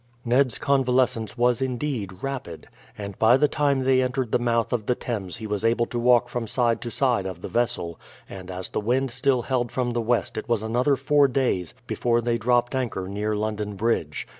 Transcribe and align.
Ned's 0.25 0.57
convalescence 0.57 1.37
was 1.37 1.61
indeed, 1.61 2.23
rapid, 2.23 2.67
and 2.97 3.19
by 3.19 3.37
the 3.37 3.47
time 3.47 3.81
they 3.81 4.01
entered 4.01 4.31
the 4.31 4.39
mouth 4.39 4.73
of 4.73 4.87
the 4.87 4.95
Thames 4.95 5.37
he 5.37 5.45
was 5.45 5.63
able 5.63 5.85
to 5.85 5.99
walk 5.99 6.27
from 6.27 6.47
side 6.47 6.81
to 6.81 6.89
side 6.89 7.27
of 7.27 7.43
the 7.43 7.47
vessel, 7.47 7.99
and 8.27 8.49
as 8.49 8.69
the 8.69 8.79
wind 8.81 9.11
still 9.11 9.43
held 9.43 9.71
from 9.71 9.91
the 9.91 10.01
west 10.01 10.39
it 10.39 10.49
was 10.49 10.63
another 10.63 10.95
four 10.95 11.27
days 11.27 11.75
before 11.85 12.19
they 12.19 12.39
dropped 12.39 12.73
anchor 12.73 13.07
near 13.07 13.35
London 13.35 13.75
Bridge. 13.75 14.27